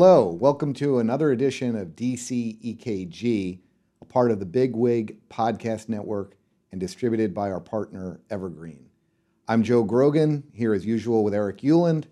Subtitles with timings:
[0.00, 3.58] Hello, welcome to another edition of DC EKG,
[4.00, 6.36] a part of the Big Wig Podcast Network
[6.70, 8.90] and distributed by our partner Evergreen.
[9.48, 12.04] I'm Joe Grogan, here as usual with Eric Ueland,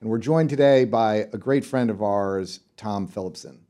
[0.00, 3.60] and we're joined today by a great friend of ours, Tom Philipson.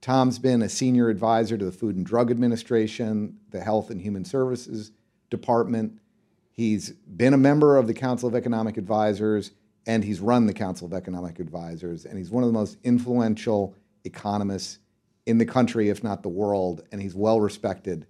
[0.00, 4.24] Tom's been a senior advisor to the Food and Drug Administration, the Health and Human
[4.24, 4.90] Services
[5.28, 6.00] Department.
[6.50, 9.50] He's been a member of the Council of Economic Advisors
[9.86, 13.74] and he's run the Council of Economic Advisors, and he's one of the most influential
[14.04, 14.78] economists
[15.26, 18.06] in the country, if not the world, and he's well respected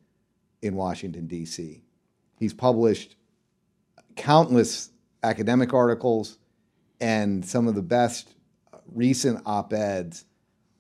[0.62, 1.82] in Washington, D.C.
[2.38, 3.16] He's published
[4.16, 4.90] countless
[5.22, 6.38] academic articles
[7.00, 8.34] and some of the best
[8.86, 10.24] recent op eds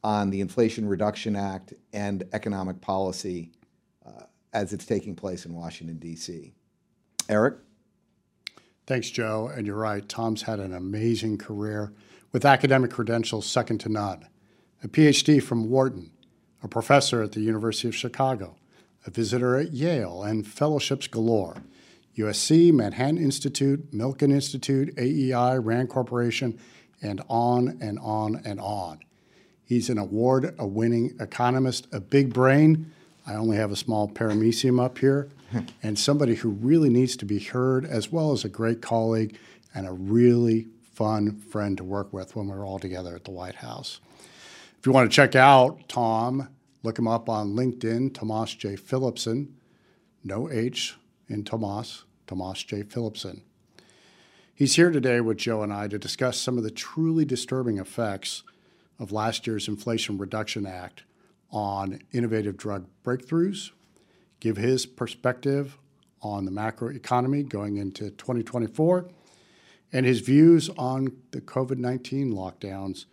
[0.04, 3.50] on the Inflation Reduction Act and economic policy
[4.06, 6.54] uh, as it's taking place in Washington, D.C.
[7.28, 7.56] Eric?
[8.92, 9.50] Thanks, Joe.
[9.56, 11.94] And you're right, Tom's had an amazing career
[12.30, 14.28] with academic credentials second to none.
[14.84, 16.10] A PhD from Wharton,
[16.62, 18.54] a professor at the University of Chicago,
[19.06, 21.56] a visitor at Yale, and fellowships galore.
[22.18, 26.60] USC, Manhattan Institute, Milken Institute, AEI, RAND Corporation,
[27.00, 29.00] and on and on and on.
[29.64, 32.92] He's an award winning economist, a big brain.
[33.26, 35.30] I only have a small paramecium up here
[35.82, 39.36] and somebody who really needs to be heard, as well as a great colleague
[39.74, 43.56] and a really fun friend to work with when we're all together at the White
[43.56, 44.00] House.
[44.78, 46.48] If you want to check out Tom,
[46.82, 48.76] look him up on LinkedIn, Tomas J.
[48.76, 49.54] Philipson,
[50.24, 50.96] no H
[51.28, 52.82] in Tomas, Tomas J.
[52.82, 53.42] Philipson.
[54.54, 58.42] He's here today with Joe and I to discuss some of the truly disturbing effects
[58.98, 61.04] of last year's Inflation Reduction Act
[61.50, 63.70] on innovative drug breakthroughs,
[64.42, 65.78] give his perspective
[66.20, 69.08] on the macroeconomy going into 2024
[69.92, 73.04] and his views on the COVID 19 lockdowns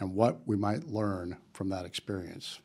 [0.00, 2.60] and what we might learn from that experience.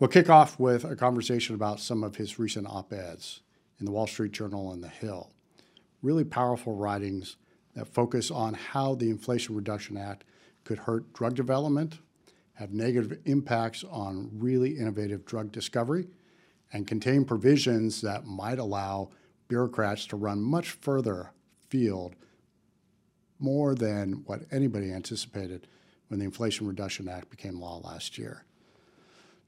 [0.00, 3.42] We'll kick off with a conversation about some of his recent op eds
[3.78, 5.30] in the Wall Street Journal and The Hill.
[6.02, 7.36] Really powerful writings
[7.74, 10.24] that focus on how the Inflation Reduction Act
[10.64, 12.00] could hurt drug development,
[12.54, 16.08] have negative impacts on really innovative drug discovery,
[16.72, 19.10] and contain provisions that might allow
[19.48, 21.32] bureaucrats to run much further
[21.68, 22.14] field
[23.38, 25.66] more than what anybody anticipated
[26.08, 28.44] when the Inflation Reduction Act became law last year.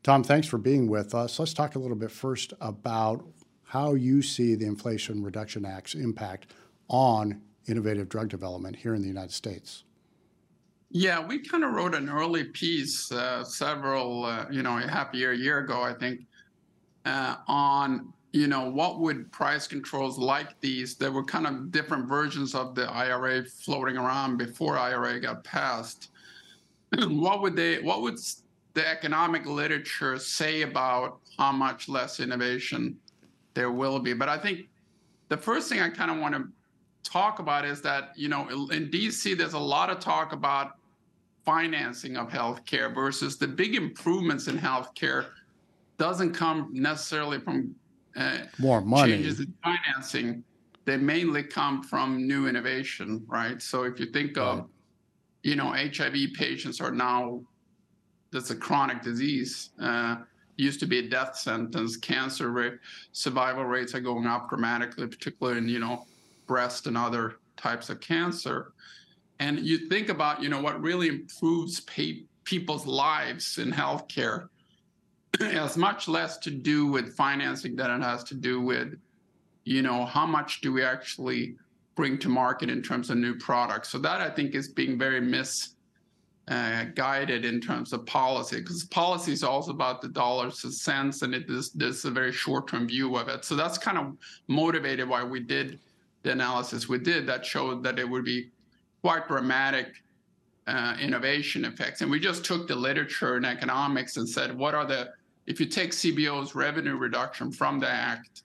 [0.03, 1.39] Tom, thanks for being with us.
[1.39, 3.25] Let's talk a little bit first about
[3.65, 6.47] how you see the Inflation Reduction Act's impact
[6.89, 9.85] on innovative drug development here in the United States.
[10.91, 15.15] Yeah, we kind of wrote an early piece uh, several, uh, you know, a half
[15.15, 16.23] year, a year ago, I think,
[17.05, 20.95] uh, on you know what would price controls like these?
[20.95, 26.11] There were kind of different versions of the ira floating around before ira got passed.
[27.09, 28.19] What would they what would
[28.75, 32.97] the economic literature say about how much less innovation
[33.55, 34.13] there will be?
[34.13, 34.69] But i think
[35.29, 36.49] the first thing i kind of want to
[37.03, 40.73] talk about is that you know in dc there's a lot of talk about
[41.45, 45.27] financing of healthcare versus the big improvements in healthcare
[46.01, 47.75] doesn't come necessarily from
[48.17, 50.43] uh, more money changes in financing.
[50.87, 53.61] They mainly come from new innovation, right?
[53.61, 54.67] So if you think of, right.
[55.43, 57.43] you know, HIV patients are now
[58.33, 59.71] that's a chronic disease.
[59.81, 60.17] Uh,
[60.57, 61.99] used to be a death sentence.
[61.99, 62.79] Cancer rate,
[63.13, 66.07] survival rates are going up dramatically, particularly in you know
[66.47, 68.73] breast and other types of cancer.
[69.39, 71.79] And you think about you know what really improves
[72.45, 74.49] people's lives in healthcare
[75.41, 78.99] has much less to do with financing than it has to do with,
[79.65, 81.57] you know, how much do we actually
[81.95, 83.91] bring to market in terms of new products.
[83.91, 89.33] So that I think is being very misguided uh, in terms of policy, because policy
[89.33, 93.17] is also about the dollars and cents, and it is there's a very short-term view
[93.17, 93.45] of it.
[93.45, 94.17] So that's kind of
[94.49, 95.79] motivated why we did
[96.23, 98.51] the analysis we did that showed that it would be
[99.03, 100.03] quite dramatic
[100.67, 102.01] uh, innovation effects.
[102.01, 105.11] And we just took the literature in economics and said, what are the
[105.51, 108.45] if you take CBO's revenue reduction from the act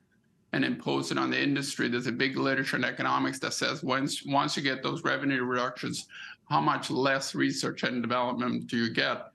[0.54, 4.26] and impose it on the industry, there's a big literature in economics that says once
[4.26, 6.08] once you get those revenue reductions,
[6.50, 9.28] how much less research and development do you get?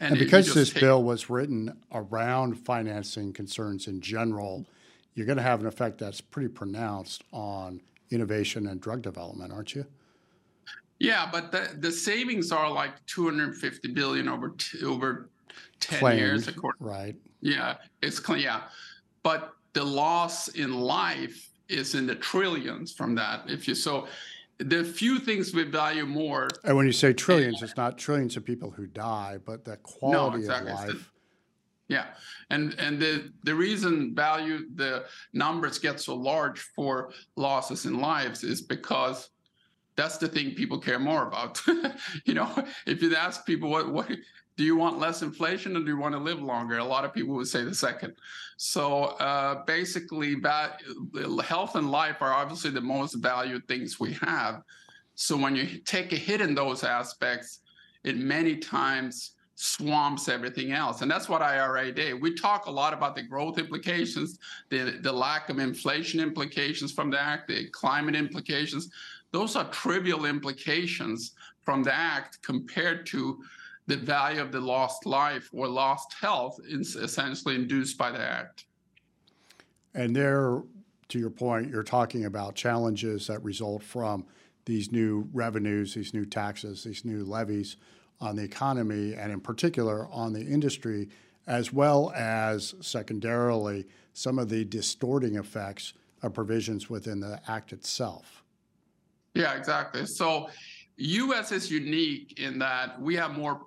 [0.00, 4.64] And, and because this take, bill was written around financing concerns in general,
[5.14, 7.80] you're going to have an effect that's pretty pronounced on
[8.12, 9.84] innovation and drug development, aren't you?
[11.00, 15.28] Yeah, but the, the savings are like 250 billion over t- over
[15.80, 16.48] 10 Claimed, years.
[16.48, 17.16] According, right.
[17.40, 18.42] Yeah, it's clean.
[18.42, 18.62] Yeah.
[19.22, 23.42] But the loss in life is in the trillions from that.
[23.48, 24.06] If you so,
[24.58, 26.48] the few things we value more.
[26.64, 30.38] And when you say trillions, it's not trillions of people who die, but the quality
[30.38, 30.72] exactly.
[30.72, 31.12] of It's the- life.
[31.90, 32.04] Yeah,
[32.50, 38.44] and and the the reason value the numbers get so large for losses in lives
[38.44, 39.30] is because
[39.96, 41.62] that's the thing people care more about.
[42.26, 42.48] you know,
[42.86, 44.10] if you ask people what what
[44.58, 47.14] do you want less inflation or do you want to live longer, a lot of
[47.14, 48.12] people would say the second.
[48.56, 50.34] So uh, basically,
[51.46, 54.62] health and life are obviously the most valued things we have.
[55.14, 57.60] So when you take a hit in those aspects,
[58.02, 61.02] it many times swamps everything else.
[61.02, 62.20] And that's what IRA did.
[62.20, 64.40] We talk a lot about the growth implications,
[64.70, 68.90] the, the lack of inflation implications from the act, the climate implications.
[69.30, 73.40] Those are trivial implications from the act compared to
[73.88, 78.66] the value of the lost life or lost health is essentially induced by the act.
[79.94, 80.62] And there,
[81.08, 84.26] to your point, you're talking about challenges that result from
[84.66, 87.76] these new revenues, these new taxes, these new levies
[88.20, 91.08] on the economy, and in particular on the industry,
[91.46, 98.44] as well as secondarily some of the distorting effects of provisions within the act itself.
[99.32, 100.04] Yeah, exactly.
[100.04, 100.50] So
[100.98, 103.66] US is unique in that we have more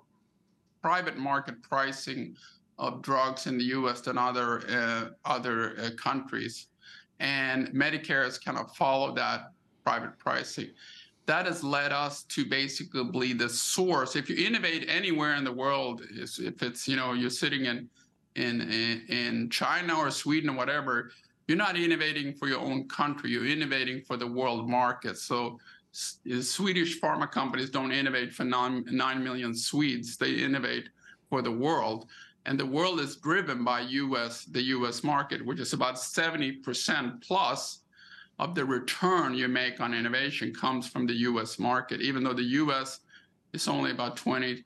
[0.82, 2.36] private market pricing
[2.78, 6.66] of drugs in the US than other uh, other uh, countries.
[7.20, 9.52] And Medicare has kind of followed that
[9.84, 10.70] private pricing.
[11.26, 14.16] That has led us to basically the source.
[14.16, 17.88] If you innovate anywhere in the world, if it's you know you're sitting in
[18.34, 21.12] in in, in China or Sweden or whatever,
[21.46, 23.30] you're not innovating for your own country.
[23.30, 25.16] You're innovating for the world market.
[25.18, 25.58] So
[25.92, 30.16] S- Swedish pharma companies don't innovate for nine, 9 million Swedes.
[30.16, 30.88] They innovate
[31.28, 32.08] for the world.
[32.46, 37.80] And the world is driven by US, the US market, which is about 70% plus
[38.38, 42.42] of the return you make on innovation comes from the US market, even though the
[42.62, 43.00] US
[43.52, 44.64] is only about 22%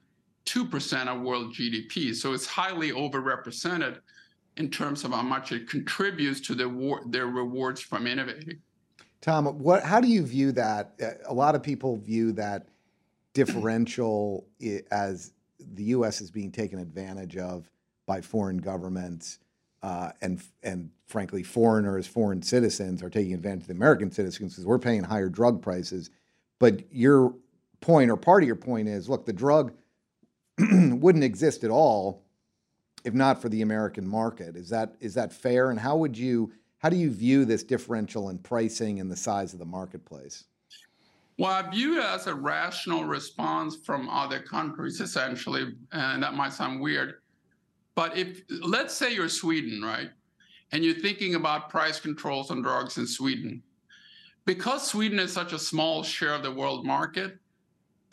[1.08, 2.14] of world GDP.
[2.14, 3.99] So it's highly overrepresented
[4.56, 8.61] in terms of how much it contributes to the war, their rewards from innovating.
[9.26, 9.82] Tom, what?
[9.82, 10.93] How do you view that?
[11.26, 12.69] A lot of people view that
[13.34, 14.46] differential
[14.93, 16.20] as the U.S.
[16.20, 17.69] is being taken advantage of
[18.06, 19.40] by foreign governments,
[19.82, 24.64] uh, and and frankly, foreigners, foreign citizens are taking advantage of the American citizens because
[24.64, 26.11] we're paying higher drug prices.
[26.61, 27.34] But your
[27.81, 29.72] point, or part of your point, is look, the drug
[30.61, 32.22] wouldn't exist at all
[33.05, 34.55] if not for the American market.
[34.55, 35.70] Is that is that fair?
[35.70, 39.52] And how would you how do you view this differential in pricing and the size
[39.52, 40.44] of the marketplace?
[41.38, 46.52] Well, I view it as a rational response from other countries, essentially, and that might
[46.52, 47.17] sound weird.
[47.94, 50.11] But if, let's say you're Sweden, right?
[50.73, 53.62] And you're thinking about price controls on drugs in Sweden.
[54.44, 57.38] Because Sweden is such a small share of the world market,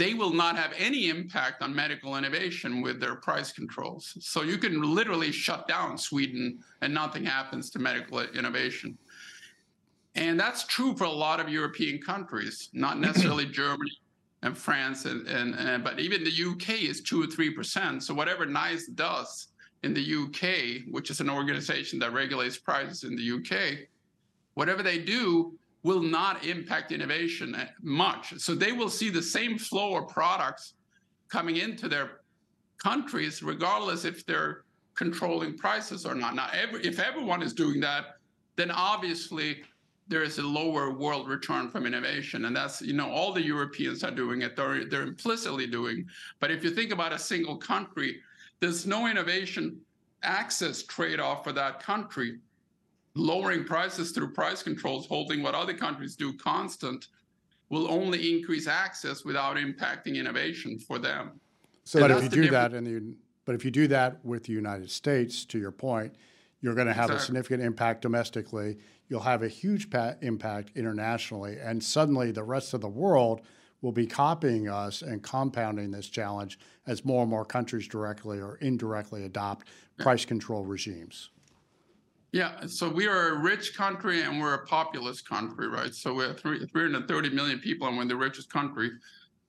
[0.03, 4.17] they will not have any impact on medical innovation with their price controls.
[4.19, 8.97] So you can literally shut down Sweden and nothing happens to medical innovation.
[10.15, 13.97] And that's true for a lot of European countries, not necessarily Germany
[14.41, 18.03] and France, and, and, and but even the UK is two or three percent.
[18.03, 19.47] So whatever NICE does
[19.83, 23.87] in the UK, which is an organization that regulates prices in the UK,
[24.55, 28.33] whatever they do will not impact innovation much.
[28.39, 30.73] So they will see the same flow of products
[31.29, 32.21] coming into their
[32.81, 34.63] countries, regardless if they're
[34.95, 36.35] controlling prices or not.
[36.35, 38.17] Now, every, if everyone is doing that,
[38.55, 39.63] then obviously
[40.07, 42.45] there is a lower world return from innovation.
[42.45, 46.05] And that's, you know, all the Europeans are doing it, they're, they're implicitly doing.
[46.39, 48.19] But if you think about a single country,
[48.59, 49.79] there's no innovation
[50.21, 52.37] access trade off for that country.
[53.15, 57.07] Lowering prices through price controls, holding what other countries do constant,
[57.69, 61.39] will only increase access without impacting innovation for them.
[61.85, 63.15] So But if you do that in the,
[63.45, 66.15] but if you do that with the United States, to your point,
[66.61, 68.77] you're going to have a significant impact domestically.
[69.09, 73.41] You'll have a huge pa- impact internationally, and suddenly the rest of the world
[73.81, 78.55] will be copying us and compounding this challenge as more and more countries directly or
[78.61, 79.67] indirectly adopt
[79.97, 81.29] price control regimes.
[82.33, 85.93] Yeah, so we are a rich country and we're a populous country, right?
[85.93, 88.89] So we're three, 330 million people and we're the richest country,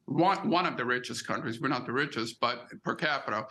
[0.04, 1.62] one, one of the richest countries.
[1.62, 3.46] We're not the richest, but per capita.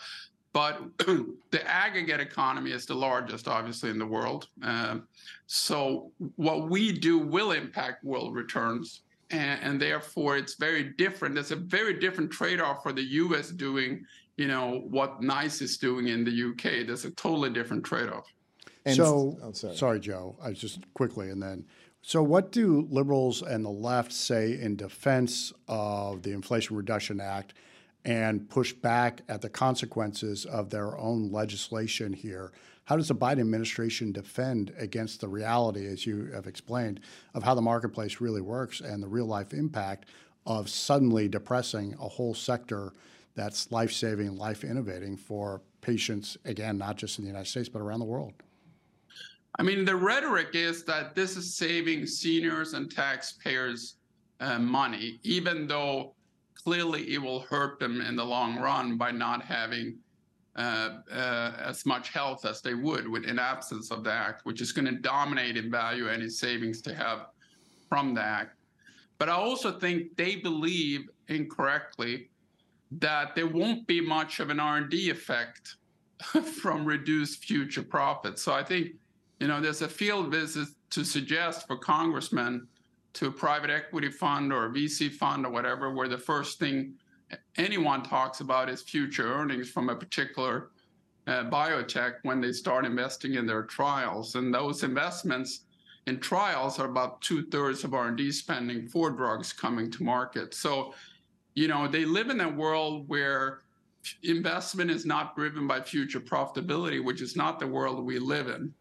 [0.53, 4.49] But the aggregate economy is the largest, obviously, in the world.
[4.61, 5.07] Um,
[5.47, 9.01] so what we do will impact world returns.
[9.31, 11.33] And, and therefore, it's very different.
[11.33, 14.05] There's a very different trade off for the US doing,
[14.37, 16.85] you know, what NICE is doing in the UK.
[16.85, 18.31] There's a totally different trade off.
[18.85, 19.75] And- so, oh, sorry.
[19.75, 20.35] sorry, Joe.
[20.41, 21.65] I just quickly, and then
[22.05, 27.53] So, what do liberals and the left say in defense of the Inflation Reduction Act
[28.03, 32.51] and push back at the consequences of their own legislation here?
[32.85, 36.99] How does the Biden administration defend against the reality, as you have explained,
[37.33, 40.09] of how the marketplace really works and the real life impact
[40.45, 42.91] of suddenly depressing a whole sector
[43.35, 47.81] that's life saving, life innovating for patients, again, not just in the United States, but
[47.81, 48.33] around the world?
[49.60, 53.95] I mean, the rhetoric is that this is saving seniors and taxpayers
[54.39, 56.15] uh, money, even though
[56.55, 59.98] clearly it will hurt them in the long run by not having
[60.55, 64.62] uh, uh, as much health as they would with in absence of the act, which
[64.62, 67.27] is going to dominate in value any savings to have
[67.89, 68.55] from the act.
[69.17, 72.29] But I also think they believe incorrectly
[72.91, 75.75] that there won't be much of an R&D effect
[76.62, 78.41] from reduced future profits.
[78.41, 78.91] So I think
[79.43, 82.65] you know, there's a field visit to suggest for congressmen
[83.12, 86.93] to a private equity fund or a VC fund or whatever, where the first thing
[87.57, 90.69] anyone talks about is future earnings from a particular
[91.27, 94.35] uh, biotech when they start investing in their trials.
[94.35, 95.65] And those investments
[96.07, 100.53] in trials are about two thirds of R&D spending for drugs coming to market.
[100.53, 100.93] So,
[101.53, 103.63] you know, they live in a world where
[104.23, 108.73] investment is not driven by future profitability, which is not the world we live in.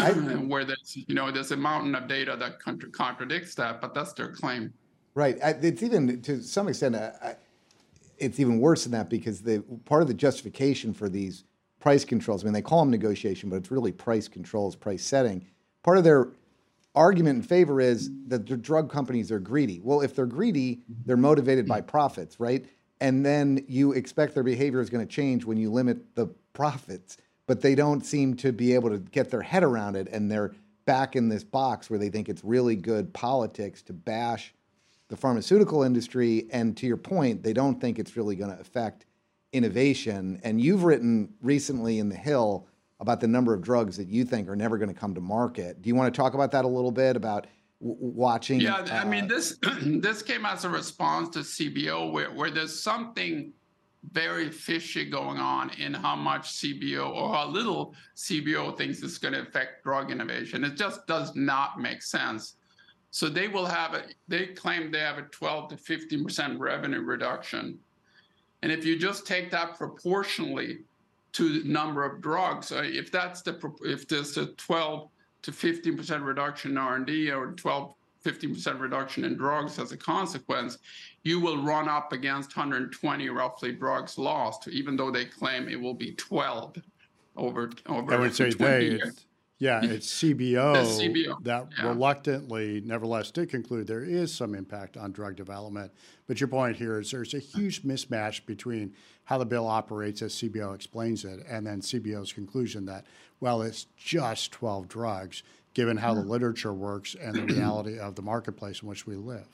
[0.00, 0.12] I,
[0.46, 4.12] where there's you know there's a mountain of data that contra- contradicts that, but that's
[4.12, 4.72] their claim.
[5.14, 5.38] Right.
[5.42, 7.10] It's even to some extent, uh,
[8.18, 11.44] it's even worse than that because the part of the justification for these
[11.80, 12.42] price controls.
[12.42, 15.44] I mean, they call them negotiation, but it's really price controls, price setting.
[15.82, 16.28] Part of their
[16.94, 19.80] argument in favor is that the drug companies are greedy.
[19.82, 22.66] Well, if they're greedy, they're motivated by profits, right?
[23.00, 27.16] And then you expect their behavior is going to change when you limit the profits
[27.50, 30.06] but they don't seem to be able to get their head around it.
[30.12, 30.52] And they're
[30.84, 34.54] back in this box where they think it's really good politics to bash
[35.08, 36.46] the pharmaceutical industry.
[36.52, 39.06] And to your point, they don't think it's really going to affect
[39.52, 40.40] innovation.
[40.44, 42.68] And you've written recently in The Hill
[43.00, 45.82] about the number of drugs that you think are never going to come to market.
[45.82, 47.48] Do you want to talk about that a little bit about
[47.80, 48.60] w- watching?
[48.60, 52.52] Yeah, uh, I mean uh, this this came as a response to CBO where, where
[52.52, 53.52] there's something
[54.12, 59.34] very fishy going on in how much CBO or how little CBO thinks it's going
[59.34, 60.64] to affect drug innovation.
[60.64, 62.56] It just does not make sense.
[63.10, 67.78] So they will have a, they claim they have a 12 to 15% revenue reduction.
[68.62, 70.80] And if you just take that proportionally
[71.32, 75.08] to the number of drugs, uh, if that's the, if there's a 12
[75.42, 80.78] to 15% reduction in R&D or 12 15% reduction in drugs as a consequence,
[81.22, 85.94] you will run up against 120 roughly drugs lost, even though they claim it will
[85.94, 86.76] be 12
[87.36, 88.14] over over.
[88.14, 88.86] I would say they.
[88.86, 89.26] It's,
[89.58, 91.44] yeah, it's CBO, CBO.
[91.44, 91.88] that yeah.
[91.88, 95.92] reluctantly, nevertheless, did conclude there is some impact on drug development.
[96.26, 100.34] But your point here is there's a huge mismatch between how the bill operates as
[100.34, 103.04] CBO explains it, and then CBO's conclusion that
[103.40, 105.42] well, it's just 12 drugs
[105.74, 109.46] given how the literature works and the reality of the marketplace in which we live.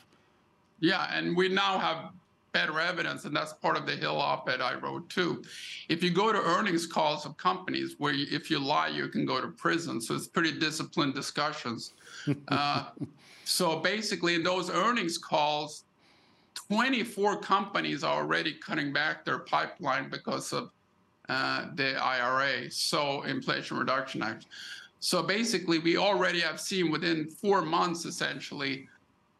[0.81, 2.11] Yeah, and we now have
[2.53, 5.43] better evidence, and that's part of the Hill op-ed I wrote too.
[5.91, 9.27] If you go to earnings calls of companies where you, if you lie, you can
[9.27, 10.01] go to prison.
[10.01, 11.93] So it's pretty disciplined discussions.
[12.49, 12.87] uh,
[13.45, 15.85] so basically, in those earnings calls,
[16.55, 20.71] 24 companies are already cutting back their pipeline because of
[21.29, 24.47] uh, the IRA, so Inflation Reduction Act.
[25.01, 28.89] So basically, we already have seen within four months, essentially,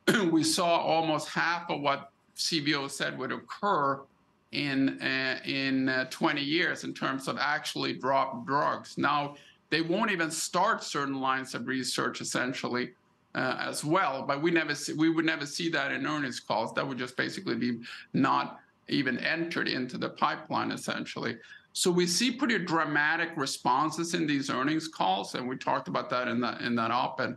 [0.31, 4.01] we saw almost half of what CBO said would occur
[4.53, 8.97] in uh, in uh, 20 years in terms of actually drop drugs.
[8.97, 9.35] Now
[9.71, 12.93] they won't even start certain lines of research essentially
[13.35, 16.73] uh, as well, but we never see, we would never see that in earnings calls.
[16.75, 17.81] That would just basically be
[18.13, 21.37] not even entered into the pipeline essentially.
[21.77, 26.27] So we see pretty dramatic responses in these earnings calls, and we talked about that
[26.27, 27.37] in that in that op-ed,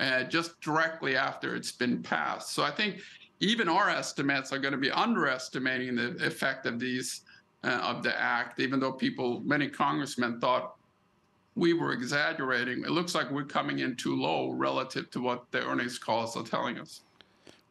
[0.00, 2.50] uh, just directly after it's been passed.
[2.50, 2.98] So I think
[3.38, 7.20] even our estimates are going to be underestimating the effect of these
[7.62, 10.74] uh, of the act, even though people, many congressmen thought
[11.54, 12.80] we were exaggerating.
[12.80, 16.42] It looks like we're coming in too low relative to what the earnings calls are
[16.42, 17.02] telling us.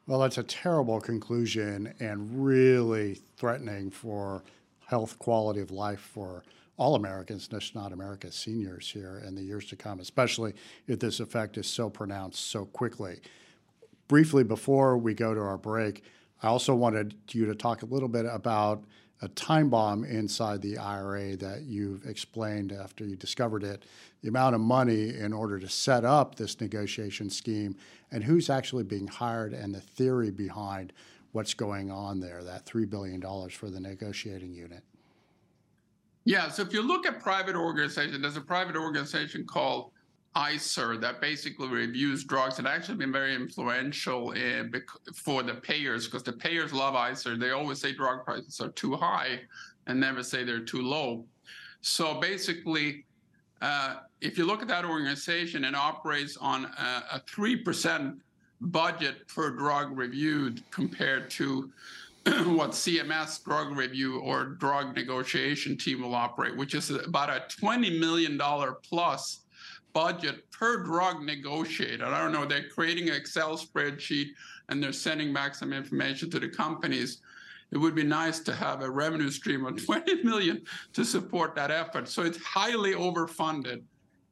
[0.07, 4.43] Well, that's a terrible conclusion and really threatening for
[4.87, 6.43] health quality of life for
[6.77, 10.53] all Americans, just not America's seniors here in the years to come, especially
[10.87, 13.19] if this effect is so pronounced so quickly.
[14.07, 16.03] Briefly, before we go to our break,
[16.43, 18.83] I also wanted you to talk a little bit about
[19.21, 23.83] a time bomb inside the IRA that you've explained after you discovered it,
[24.21, 27.75] the amount of money in order to set up this negotiation scheme,
[28.11, 30.91] and who's actually being hired, and the theory behind
[31.35, 34.81] what's going on there, that $3 billion for the negotiating unit.
[36.23, 39.91] Yeah, so if you look at private organization, there's a private organization called
[40.35, 44.73] ICER that basically reviews drugs and actually been very influential in,
[45.13, 47.37] for the payers because the payers love ICER.
[47.37, 49.41] They always say drug prices are too high
[49.87, 51.25] and never say they're too low.
[51.81, 53.05] So basically,
[53.61, 58.19] uh, if you look at that organization, it operates on a, a 3%
[58.61, 61.71] budget per drug reviewed compared to
[62.25, 67.99] what CMS drug review or drug negotiation team will operate, which is about a $20
[67.99, 68.39] million
[68.81, 69.41] plus
[69.93, 72.01] budget per drug negotiated.
[72.01, 74.29] I don't know, they're creating an Excel spreadsheet
[74.69, 77.21] and they're sending back some information to the companies.
[77.71, 81.71] It would be nice to have a revenue stream of 20 million to support that
[81.71, 82.09] effort.
[82.09, 83.83] So it's highly overfunded.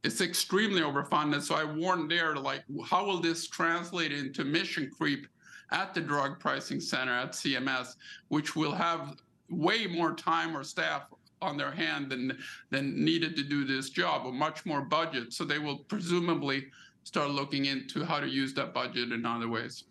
[0.03, 1.41] It's extremely overfunded.
[1.41, 5.27] So I warned there, like, how will this translate into mission creep
[5.71, 7.95] at the drug pricing center at CMS,
[8.27, 9.15] which will have
[9.49, 11.03] way more time or staff
[11.41, 12.37] on their hand than
[12.69, 15.33] than needed to do this job, or much more budget.
[15.33, 16.67] So they will presumably
[17.03, 19.83] start looking into how to use that budget in other ways.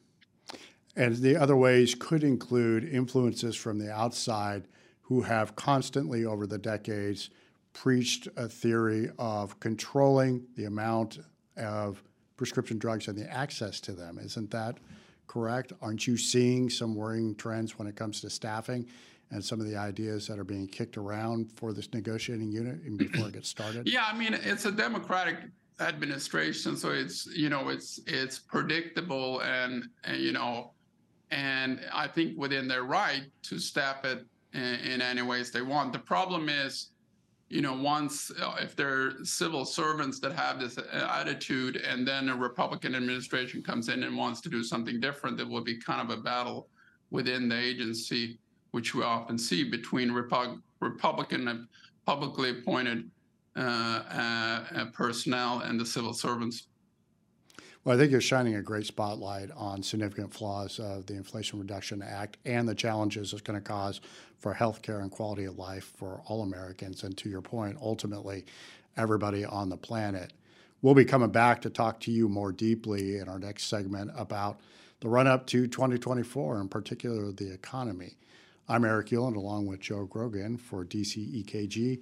[0.97, 4.69] And the other ways could include influences from the outside
[5.02, 7.31] who have constantly over the decades
[7.73, 11.19] preached a theory of controlling the amount
[11.57, 12.02] of
[12.37, 14.19] prescription drugs and the access to them.
[14.19, 14.79] Isn't that
[15.26, 15.73] correct?
[15.81, 18.87] Aren't you seeing some worrying trends when it comes to staffing
[19.31, 23.29] and some of the ideas that are being kicked around for this negotiating unit before
[23.29, 23.88] it gets started?
[23.88, 25.37] Yeah, I mean, it's a Democratic
[25.81, 30.73] administration, so it's you know it's it's predictable and, and you know,
[31.31, 35.93] and I think within their right to step it in, in any ways they want.
[35.93, 36.92] The problem is
[37.52, 42.30] you know, once uh, if they're civil servants that have this uh, attitude, and then
[42.30, 46.00] a Republican administration comes in and wants to do something different, there will be kind
[46.00, 46.68] of a battle
[47.10, 48.38] within the agency,
[48.71, 51.69] which we often see between Repu- Republican
[52.06, 53.10] publicly appointed
[53.54, 56.69] uh, uh, personnel and the civil servants.
[57.84, 62.00] Well, I think you're shining a great spotlight on significant flaws of the Inflation Reduction
[62.00, 64.00] Act and the challenges it's going to cause
[64.38, 67.02] for healthcare and quality of life for all Americans.
[67.02, 68.45] And to your point, ultimately,
[68.97, 70.32] everybody on the planet.
[70.80, 74.60] We'll be coming back to talk to you more deeply in our next segment about
[75.00, 78.16] the run up to 2024, in particular the economy.
[78.68, 82.00] I'm Eric Ueland, along with Joe Grogan for DCEKG,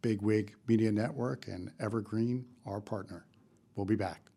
[0.00, 3.26] Bigwig Media Network, and Evergreen, our partner.
[3.74, 4.28] We'll be back.